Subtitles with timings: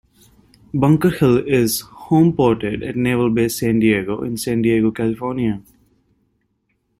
[0.73, 5.61] "Bunker Hill" is homeported at Naval Base San Diego in San Diego, California.